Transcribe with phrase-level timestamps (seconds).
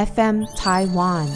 [0.00, 1.28] FM Taiwan。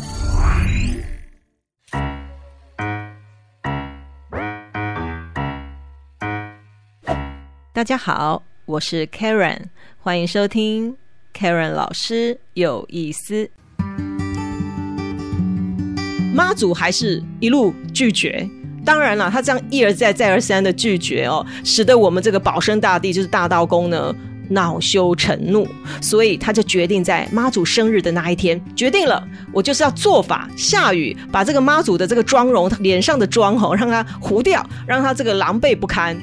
[7.75, 9.65] 大家好，我是 Karen，
[9.99, 10.97] 欢迎收听
[11.35, 13.51] Karen 老师有意思。
[16.35, 18.49] 妈祖还是一路拒绝。
[18.83, 24.15] 当然了，他这样一而再、再而三的拒绝哦，使得我们这个保生大帝就是大道公呢
[24.49, 25.67] 恼羞成怒，
[26.01, 36.17] 所以他就决定在妈祖生日的那一天，决定了我就是要做法下雨，把这个妈祖的这个妆容、脸上的妆哦，让它糊掉，让他这个狼狈不堪。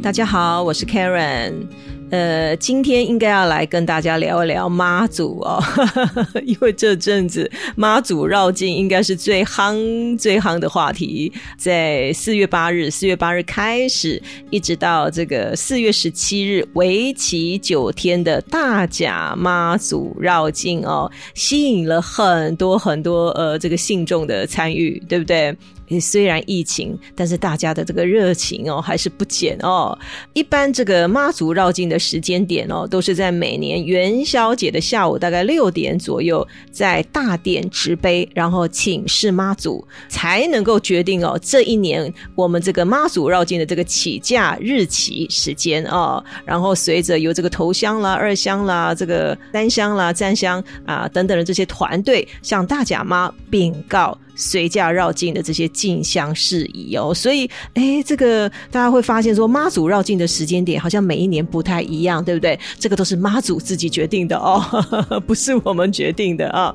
[0.00, 1.66] 大家好，我是 Karen。
[2.10, 5.62] 呃，今天应该要来跟大家聊一聊妈祖哦，
[6.42, 11.30] 因为这阵子妈祖绕境应该是最夯、最夯的话题。
[11.58, 25.54] 在四月八日，四月八日开始，一直到这个四月十七日，为期九天的大甲妈祖绕境哦，吸引了很多很多呃这个信众的参与，对不对？
[26.00, 29.96] 虽然疫情，但是大家的这个热情哦还是不减哦。
[30.32, 46.22] 一般这个妈祖绕境的时间点哦，都是在每年元宵节的下午大概六点左右，在大殿执杯，然后请示妈祖，才能够决定哦这一年我们这个妈祖绕境的这个起驾日期时间哦。
[46.44, 54.16] 然后随着由这个头香啦、二香啦、这个三香啦、三香啊等等的这些团队向大甲妈禀告。
[54.38, 62.56] 随驾绕境的这些进香事宜哦，所以哎，这个大家会发现说妈祖绕境的时间点好像每一年不太一样，对不对？
[62.78, 64.62] 这个都是妈祖自己决定的哦，
[65.26, 66.72] 不是我们决定的啊。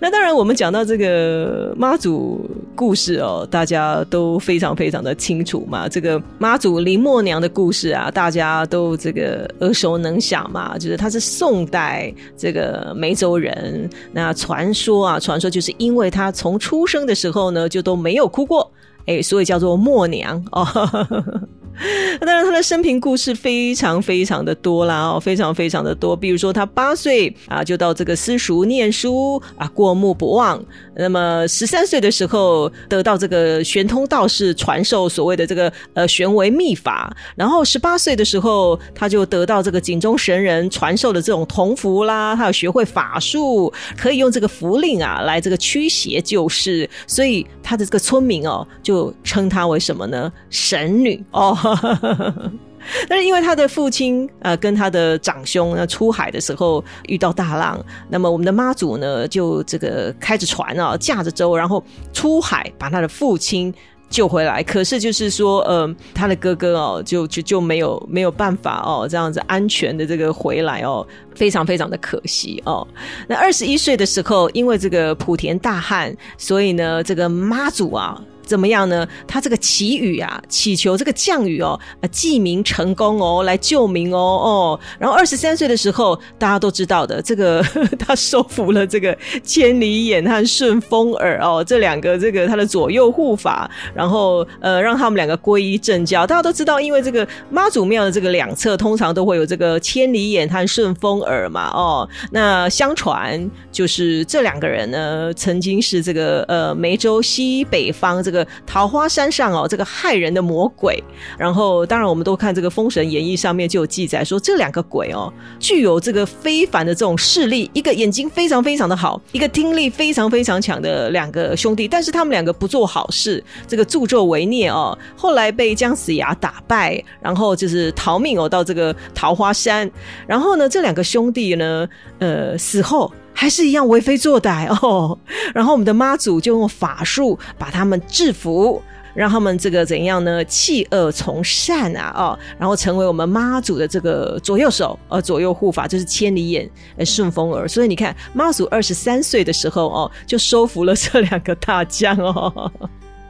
[0.00, 5.88] 那当然，我们讲到这个妈祖故事哦，大家都非常非常的清楚嘛。
[5.88, 10.76] 这个妈祖林默娘的故事啊，大家都这个耳熟能详嘛。
[10.76, 16.95] 就是她是宋代这个梅州人，那传说啊，传说就是因为她从出生。
[16.96, 18.72] 生的时候呢，就都没有哭过，
[19.04, 20.66] 哎，所以叫做默娘哦。
[22.20, 26.16] 当然，他的生平故事非常非常的多啦，哦，非常非常的多。
[26.16, 30.62] 比如说，他八岁啊，就到这个私塾念书啊，过目不忘。
[30.96, 37.14] 那么十三岁的时候，得到这个玄通道士传授所谓的这个呃玄为秘法。
[37.36, 46.88] 然后十八岁的时候，他就得到这个井中神人传授的这种铜符啦，他有学会法术，可以用这个符令啊来这个驱邪救世。
[47.06, 50.32] 所以他的这个村民哦，就称他为什么呢？
[50.48, 51.58] 神女哦。
[53.08, 61.82] 但是因为他的父亲呃跟他的长兄呢出海的时候遇到大浪，那么我们的妈祖呢就这个开着船啊驾着舟，然后
[62.12, 63.74] 出海把他的父亲
[64.08, 64.62] 救回来。
[64.62, 72.86] 可是就是说，呃，他的哥哥哦就就就没有没有办法哦这样子安全的这个回来哦，非常非常的可惜哦。
[73.28, 78.20] 那二十一岁的时候，因为这个莆田大旱，所以呢这个妈祖啊。
[78.46, 79.06] 怎么样呢？
[79.26, 84.80] 他这个祈雨啊，祈求这个降雨哦，啊，济民成功哦，来救民哦哦。
[85.00, 87.60] 然后二十三岁的时候，大家都知道的，这个
[87.98, 96.24] 他收服了这个千里眼和顺风耳哦，这两个这个他的左右护法，然后呃，让他们两个皈依正教。
[96.24, 102.08] 大家都知道，因为这个妈祖庙的这个两侧通常都会有这个千里眼和顺风耳嘛哦。
[102.30, 108.35] 那相传就是这两个人呢，曾经是这个呃梅州西北方这个。
[108.66, 111.02] 桃花山上哦，这个害人的魔鬼。
[111.38, 121.86] 然后，当然我们都看这个《封神演义》上面就有记载说，这两个鬼哦，具有这个非凡的这种视力，一个眼睛非常非常的好，一个听力非常非常强的两个兄弟。
[121.86, 124.96] 但是他们两个不做好事，这个助纣为虐哦。
[125.16, 129.90] 后来被姜子牙打败，然后就是逃命哦，到这个桃花山。
[130.26, 131.88] 然后呢，这两个兄弟呢，
[132.18, 133.12] 呃，死后。
[133.38, 135.16] 还是一样为非作歹 哦，
[135.54, 138.82] 然后我们的妈祖就用法术把他们制服，
[139.14, 140.42] 让他们这个怎样呢？
[140.46, 146.68] 弃恶从善啊，哦，然后成为我们妈祖的这个左右手，呃，左右护法就是千里眼、
[147.04, 147.68] 顺风耳。
[147.68, 152.72] 所以你看，妈祖二十三岁的时候哦，就收服了这两个大将哦。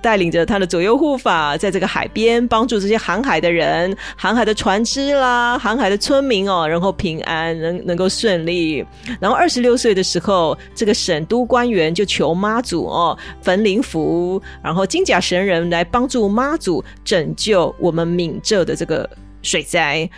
[0.07, 8.87] 带领着他的左右护法，在这个海边帮助这些航海的人、航海的船只啦、航海的村民哦，然后平安能能够顺利。
[9.19, 19.11] 然后二十六岁的时候，这个省都官员就求妈祖哦，焚灵符，然后金甲神人来帮助妈祖拯救我们闽浙的这个
[19.43, 20.09] 水灾。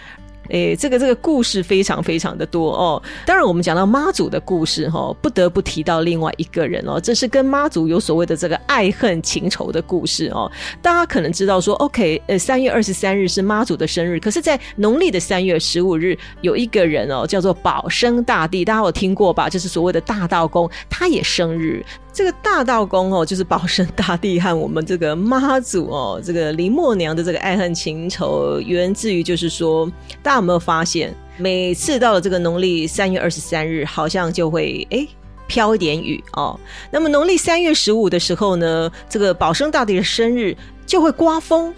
[0.49, 3.03] 诶，这个这个故事非常非常的多哦。
[3.27, 10.51] 当然，我们讲到妈祖的故事哈，不得不提到另外一个人哦，这是跟妈祖有所谓的这个爱恨情仇的故事哦。
[10.81, 19.49] 大家可能知道说，OK，呃，三月二十三日是妈祖的生日，可是，在农历的三月十五日，有一个人哦，叫做保生大帝，大家有听过吧？
[19.49, 21.85] 就是所谓的大道公，他也生日。
[22.19, 29.89] 这个大道公哦，就是保生大帝和我们这个妈祖哦，这个林默娘的这个爱恨情仇，源自于就是说，
[30.21, 35.07] 大家有没有发现，每次到了这个农历三月二十三日，好像就会哎
[35.47, 36.59] 飘一点雨哦。
[36.91, 41.73] 那么农历三月十五的时候呢，这个保生大帝的生日就会刮风。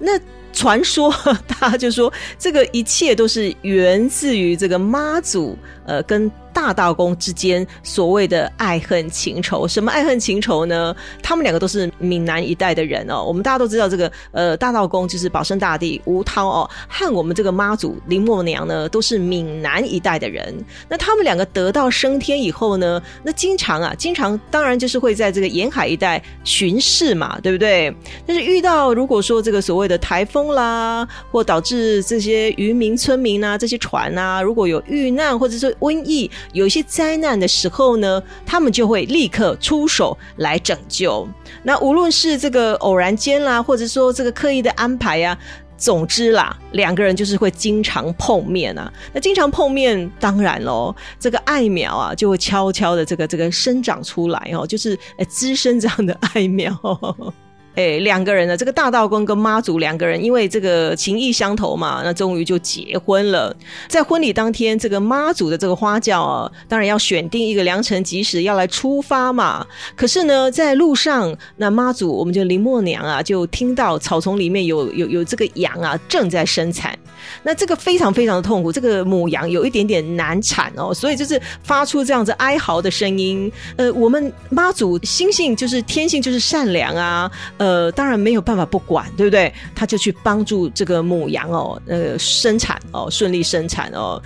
[0.00, 0.18] 那
[0.52, 1.14] 传说，
[1.46, 5.56] 大家就说这个一切都是源自于这个妈祖，
[5.86, 6.28] 呃，跟。
[6.54, 10.94] 大道公之间所谓的爱恨情仇，什么爱恨情仇呢？
[11.20, 13.22] 他们两个都是闽南一代的人哦。
[13.22, 20.54] 我们大家都知道，这个呃大道公就是保生大帝吴涛哦，和我们这个妈祖林默娘呢，都是闽南一代的人。
[20.88, 27.94] 那他们两个得道升天以后呢，那经常啊，经常当然就是会在这个沿海一带巡视嘛，对不对？
[28.24, 36.30] 但是遇到如果说这个所谓的台风啦，或导致这些渔民村民啊，这些船啊，如果有遇难或者是瘟疫。
[36.52, 41.26] 有一些灾难的时候呢，他们就会立刻出手来拯救。
[41.62, 45.36] 那无论是这个偶然间啦，或者说这个刻意的安排呀，
[45.76, 48.92] 总之啦，两个人就是会经常碰面啊。
[49.12, 54.98] 那经常碰面，当然喽，这个爱苗啊，就会悄悄的这个这个生长出来哦，就是
[55.28, 56.72] 滋生这样的爱苗。
[57.74, 63.54] 哎，两个人呢，这个大道公跟妈祖两个人，因为这个情谊相投嘛，那终于就结婚了。
[63.88, 69.66] 在婚礼当天，这个妈祖的这个花轿啊，当然要选定一个良辰吉时要来出发嘛。
[69.96, 76.96] 可是呢，在路上，那妈祖我们就林默娘啊，就听到草丛里面有有有这个羊啊正在生产，
[77.42, 83.50] 那这个非常非常的痛苦，这个母羊有一点点难产哦，所以就是发出这样子哀嚎的声音。
[83.76, 87.30] 呃，我们妈祖心性就是天性就是善良啊。
[87.58, 89.52] 呃，当然没有办法不管，对不对？
[89.74, 94.20] 他就去帮助这个母羊哦，呃，生产哦，顺利生产哦。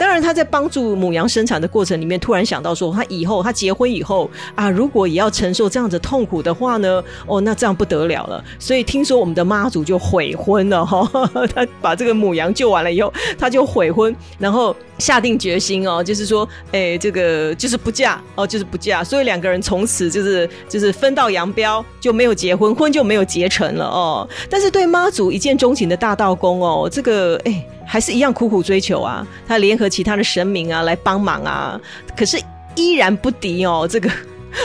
[0.00, 8.42] 当然，他在帮助母羊生产的过程里面，突然想到说，他以后他结婚以后啊，如果也要承受这样子痛苦的话呢，哦，那这样不得了了。
[8.58, 11.06] 所以听说我们的妈祖就悔婚了哈，
[11.54, 19.02] 他把这个母羊救完了以后，他就悔婚，然后下定决心哦，就是说，哎，这个就是不嫁哦，就是不嫁。
[19.02, 24.28] 所以两个人从此就是就是分道扬镳，就没有结婚，婚就没有结成了哦。
[24.50, 27.66] 但是对妈祖一见钟情的大道公哦，这个哎。
[27.90, 31.80] 还是一样苦苦追求啊，他联合其他的神明啊来帮忙啊，
[32.16, 32.40] 可是
[32.76, 33.84] 依然不敌哦。
[33.90, 34.08] 这个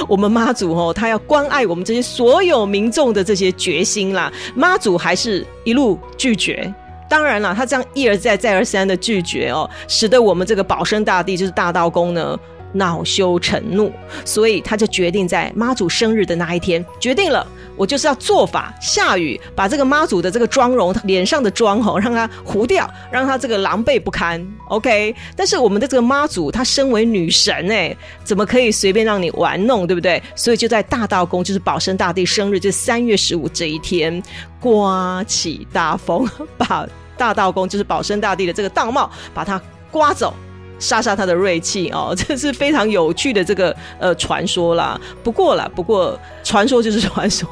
[0.08, 6.72] 我们妈祖哦，他要关爱我们这些所有民众的这些决心啦，妈祖还是一路拒绝。
[7.08, 12.40] 当然了，他这样一而再再而三的拒绝哦，使得我们这个保生大帝就是大道公呢。
[12.74, 13.90] 恼羞成怒，
[14.26, 24.46] 所以他就决定在妈祖生日的那一天，决定了，我就是要做法下雨，把这个妈祖的这个妆容、脸上的妆吼，让它糊掉，让它这个狼狈不堪。
[24.70, 30.22] OK，但是我们的这个妈祖，她身为女神哎，怎么可以随便让你玩弄，对不对？
[30.36, 34.22] 所以就在大道宫，就是保生大帝生日，就三月十五这一天，
[34.60, 36.88] 刮起大风， 把
[37.18, 39.62] 大道宫就是保生大帝的这个道帽，把它
[39.92, 40.34] 刮走。
[40.80, 45.00] 杀杀他的锐气哦， 这是非常有趣的这个呃传说啦。
[45.24, 47.48] 不过啦，不过传说就是传说，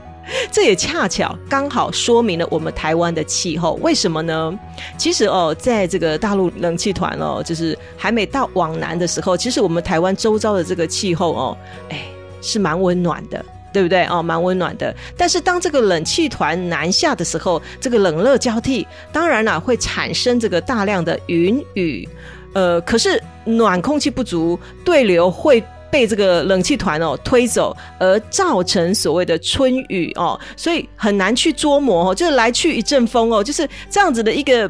[0.52, 3.74] 这也恰巧刚好说明了我们台湾的气候。
[3.82, 4.58] 为什么呢？
[4.96, 11.56] 其实哦，在这个大陆冷气团哦，就是还没到往南的时候，其实我们台湾周遭的这个气候哦，
[11.88, 12.04] 哎，
[12.40, 14.04] 是蛮温暖的，对不对？
[14.04, 14.94] 哦，蛮温暖的。
[15.16, 22.06] 但是当这个冷气团南下的时候，这个冷热交替，当然了，会产生这个大量的云雨。
[22.58, 25.62] 呃，可是暖空气不足，对流会
[25.92, 34.68] 被这个冷气团哦推走，而造成所谓的春雨哦，所以很难去捉摸哦，就是来去一阵风哦，就是这样子的一个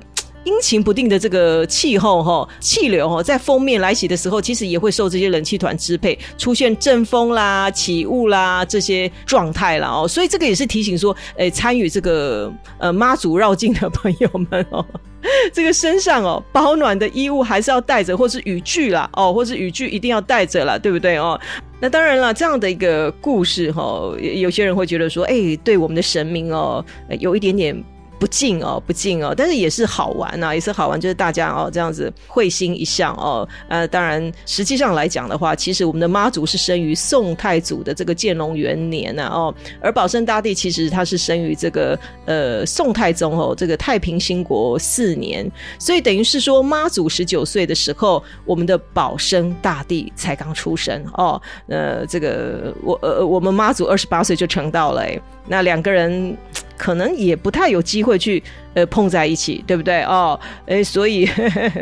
[0.49, 14.83] 阴晴不定的这个气候哈，气流哈，在封面来袭的时候，其实也会受这些冷气团支配，出现阵风啦、起雾啦这些状态了哦，所以这个也是提醒说，诶，参与这个呃妈祖绕境的朋友们哦。
[15.53, 21.39] 这个身上哦，保暖的衣物还是要带着，或是雨具啦，哦，或是雨具一定要带着啦，对不对哦？
[21.81, 23.83] 那当然了，这样的一个故事哈，
[24.19, 26.83] 有些人会觉得说，哎，对我们的神明哦，
[27.19, 27.85] 有一点点
[28.19, 33.49] 不敬哦，不敬哦，但是也是好玩呐，也是好玩，就是大家哦这样子会心一笑哦。
[33.69, 45.49] 呃，当然实际上来讲的话，其实我们的妈祖是生于宋太祖的这个建隆元年呐哦，而保生大帝其实他是生于这个呃宋太宗哦这个太平兴国四年，
[45.79, 51.41] 所以等于是说妈祖十九岁的时候，我们的保生大帝才刚出生哦。
[51.69, 55.07] 呃，这个我呃我们妈祖二十八岁就成道了，
[55.47, 56.37] 那两个人。
[56.79, 58.43] 可能也不太有机会去
[58.75, 60.39] 呃碰在一起，对不对哦？
[60.67, 61.29] 诶，所以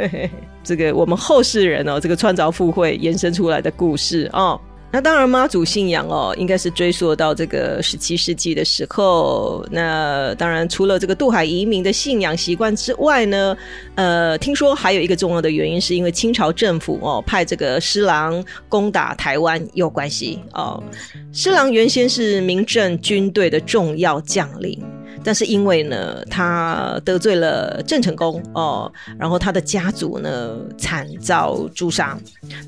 [0.65, 4.61] 这个我们后世人哦，这个创造附会延伸出来的故事哦。
[4.93, 9.67] 那当然，妈祖信仰哦，应该是追溯到这个十七世纪的时候。
[9.71, 13.55] 那当然，除了这个渡海移民的信仰习惯之外呢，
[13.97, 20.83] 呃，听说还有一个重要的原因，是因为清朝政府哦派这个施琅攻打台湾有关系哦。
[21.31, 24.83] 施琅原先是明政军队的重要将领。
[25.27, 32.17] 但是因为呢，他得罪了郑成功哦，然后他的家族呢惨遭诛杀。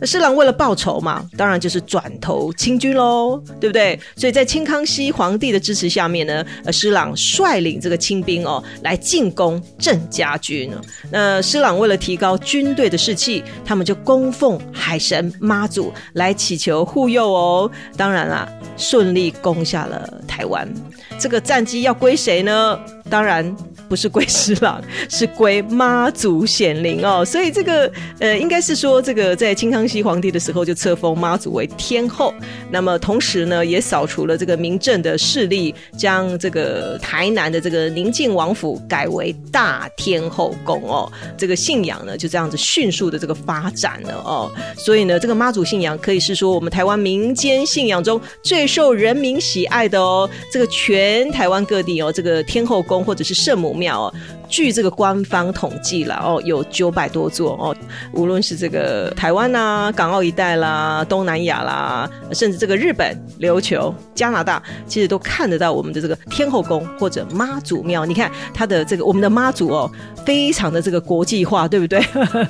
[0.01, 3.97] 那施琅为了报仇嘛，当然就是转投清军喽，对不对？
[4.17, 10.69] 所以在清康熙皇帝的支持下面呢，呃，施琅率领这个清兵哦来进攻郑家军。
[11.13, 17.71] 那施琅为了提高军队的士气，他们就供奉海神妈祖来祈求护佑哦。
[17.97, 20.69] 当然啦，顺利攻下了台湾。
[21.21, 22.48] 这个战机要归谁呢？
[22.49, 23.55] 呢当然。
[23.89, 27.25] 不是归师郎，是归妈祖显灵哦。
[27.27, 32.35] 所以这个呃，应该是说这个在清康熙皇帝的时候就册封妈祖为天后。
[32.71, 41.11] 那么同时呢，也扫除了这个明政的势力，将这个台南的这个宁靖王府改为大天后宫哦。
[41.39, 44.53] 这个信仰呢，就这样子迅速的这个发展了哦。
[44.77, 50.29] 所以呢，这个妈祖信仰可以是说我们台湾民间信仰中最受人民喜爱的哦。
[50.53, 53.78] 这个全台湾各地哦，这个天后宫或者是圣母。
[53.79, 54.15] 庙哦，
[54.49, 57.77] 据这个官方统计了哦，有九百多座哦。
[58.13, 68.05] 无论是这个台湾呐、港澳一带啦、东南亚啦，甚至这个日本、琉球、加拿大，其实都看得到我们的这个天后宫或者妈祖庙。
[68.05, 69.91] 你看它的这个我们的妈祖哦，
[70.27, 72.03] 非常的这个国际化，对不对？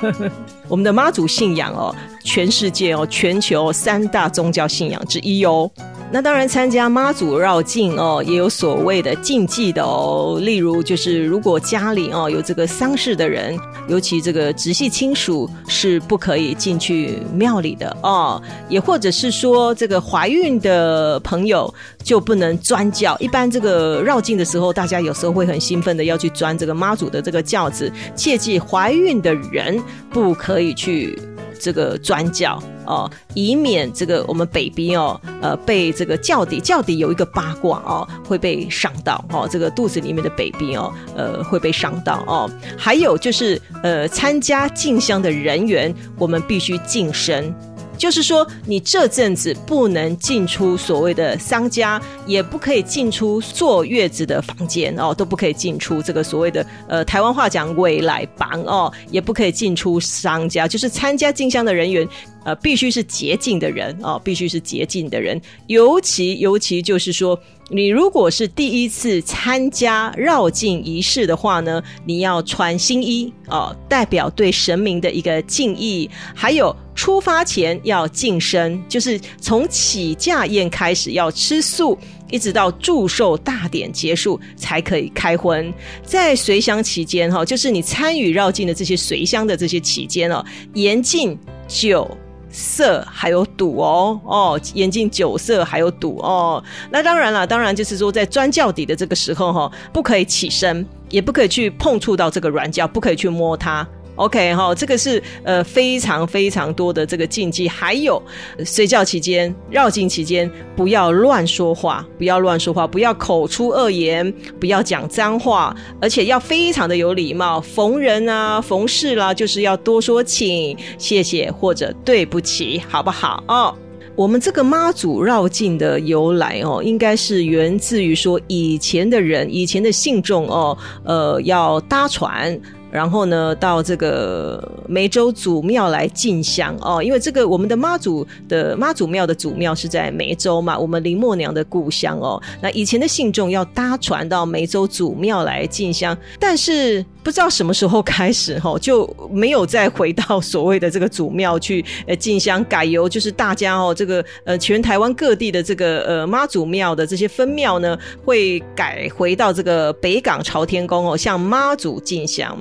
[0.69, 1.95] 我们的妈祖信仰哦，
[2.25, 5.71] 全世界哦，全球三大宗教信仰之一哦。
[6.11, 10.41] 那当然，参加妈祖绕境哦，也有所谓的禁忌的哦。
[10.43, 18.41] 例如，就是如果家里哦有这个丧事的人，尤其这个直系亲属是不可以进去庙里的哦。
[18.71, 21.73] 也或者是说，这个怀孕的朋友
[22.03, 23.15] 就不能钻轿。
[23.21, 29.79] 一般这个绕境的时候，大家有时候会很兴奋的要去钻这个妈祖的这个轿子，切记怀孕的人
[30.11, 31.19] 不可以去。
[31.61, 42.51] 这个转角哦，以免这个我们北鼻哦，呃，被这个教底教底有一个八卦哦，会被伤到哦，这个肚子里面的北鼻哦，呃，会被伤到哦。
[42.77, 47.55] 还有就是，呃，参加进香的人员，我们必须净身。
[47.99, 60.69] 就是说，你这阵子不能进出所谓的商家，也不可以进出坐月子的房间哦，都不可以进出这个所谓的呃台湾话讲未来房哦，也不可以进出商家。
[60.69, 62.09] 就是参加进香的人员，
[62.45, 65.41] 呃，必须是洁净的人哦，必须是洁净的人。
[65.67, 67.39] 尤其尤其就是说，
[67.71, 76.75] 你如果是第一次参加绕境仪式的话呢，你要穿新衣哦，代表对神明的一个敬意，还有。
[76.95, 81.97] 出发前要净身，就是从起驾宴开始要吃素，
[82.29, 85.73] 一直到祝寿大典结束才可以开荤。
[86.05, 90.45] 在随香期间，哈，就是你参与绕境的这些随香的这些期间哦，
[90.75, 92.11] 严禁酒
[92.51, 96.63] 色还有赌哦哦，严禁酒色还有赌哦。
[96.91, 103.87] 那当然了，当然就是说在钻教底的这个时候哈，不可以起身，也不可以去碰触到这个软胶，不可以去摸它。
[104.19, 108.21] OK 哈，这个是呃非常非常多的这个禁忌，还有
[108.65, 117.61] 睡觉期间、绕境期间不要乱说话，不要乱说话，不要口出恶言，不要讲脏话，而且要非常的有礼貌。
[117.61, 123.75] 逢人啊、逢事啦，就是要多说请、谢谢或者对不起，好不好哦？
[124.17, 132.61] 我们这个妈祖绕境的由来哦，应该是源自于说以前的人、以前的信众哦，呃，要搭船。
[132.91, 142.43] 然后呢，到这个梅州祖庙来进香哦，因为这个我们的妈祖的妈祖庙的祖庙是在梅州嘛，我们林默娘的故乡哦。
[142.61, 147.05] 那以前的信众要搭船到梅州祖庙来进香，但是。
[147.29, 162.59] 不知道什么时候开始哈，就没有再回到所谓的这个祖庙去呃进香，改由就是大家哦这个呃全台湾各地的这个呃妈祖庙的这些分庙呢，会改回到这个北港朝天宫哦，向妈祖进香。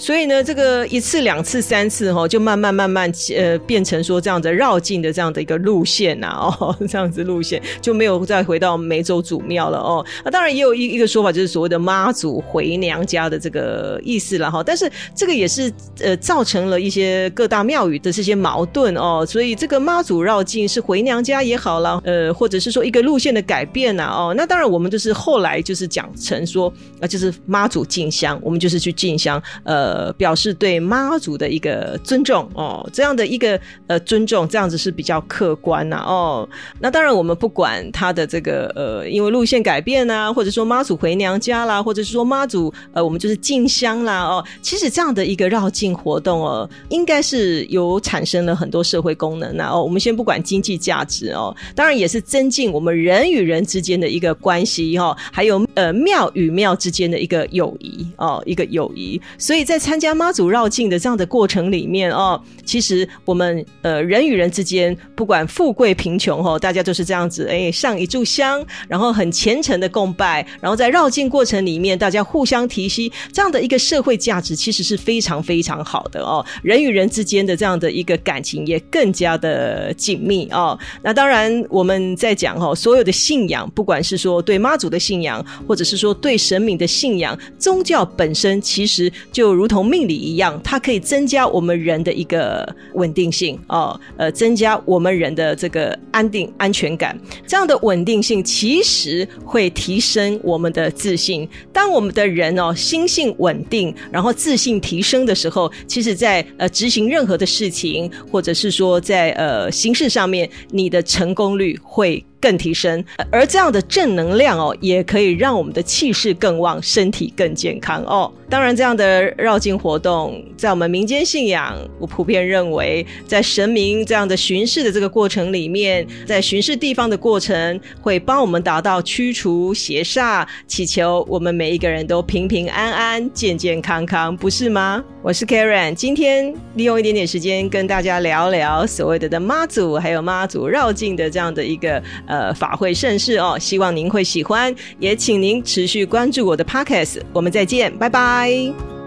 [0.00, 6.28] 所以呢，这个一次、两次、三次哈，就慢慢慢慢呃变成说这样子绕境的这样的一个路线呐
[6.58, 10.02] 哦，这样子路线就没有再回到梅州祖庙了哦。
[10.24, 14.62] 那当然也有一一个说法，就是所谓的妈祖回娘家的这个意思了哈。
[14.62, 19.22] 但是这个也是呃造成了一些各大庙宇的这些矛盾哦。
[19.28, 24.32] 所以这个妈祖绕境是回娘家也好了，呃，或者是说一个路线的改变呐哦。
[24.34, 29.89] 那当然我们就是后来就是讲成说啊，就是妈祖进香，我们就是去进香，呃。
[29.90, 36.48] 呃，表示对妈祖的一个尊重哦，这样的一个呃尊重，这样子是比较客观呐哦。
[36.78, 44.44] 那当然，我们不管他的这个呃，因为路线改变啊，或者说妈祖回娘家啦，或者是说妈祖呃，我们就是进香啦哦。
[44.62, 49.82] 其实这样的一个绕境活动哦，应该是有产生了很多社会功能呐哦。
[49.82, 59.20] 我们先不管经济价值哦，当然也是增进我们人与人之间的一个关系哈，还有呃庙与庙之间的一个友谊哦，一个友谊。
[59.38, 76.44] 所以在参加妈祖绕境的这样的过程里面哦，其实我们呃人与人之间，不管富贵贫穷哦，大家都是这样子哎上一炷香，然后很虔诚的供拜，然后在绕境过程里面，大家互相提携，这样的一个社会价值其实是非常非常好的哦。
[76.62, 80.78] 人与人之间的这样的一个感情也更加的紧密哦。
[81.02, 89.70] 那当然我们在讲哈，所有的信仰，不管是说对妈祖的信仰，或者是说对神明的信仰，宗教本身其实就如。
[89.70, 97.16] 同命理一样，它可以增加我们人的一个稳定性哦，呃，增加我们人的这个安定安全感。
[97.46, 101.48] 这样的稳定性其实会提升我们的自信。
[101.72, 112.24] 当我们的人哦心性稳定，然后自信提升的时候，其实在呃执行任何的事情，或者是说在呃形式上面，你的成功率会。
[112.40, 118.32] 更提升，而这样的正能量哦，也可以让我们的气势更旺，身体更健康哦。
[118.48, 135.04] 当然，这样的绕境活动，在我们民间信仰，我普遍认为，在神明这样的巡视的这个过程里面，在巡视地方的过程，会帮我们达到驱除邪煞，祈求我们每一个人都平平安安、健健康康，不是吗？
[135.22, 142.02] 我是 Karen，今天利用一点点时间跟大家聊聊所谓的的妈祖，还有妈祖绕境的这样的一个。
[142.26, 148.99] 呃，法会盛世哦，希望您会喜欢，也请您持续关注我的 podcast，我们再见，拜拜。